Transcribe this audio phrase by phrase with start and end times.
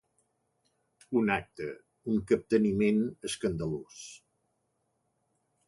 [1.21, 1.67] Un acte,
[2.13, 4.01] un capteniment, escandalós.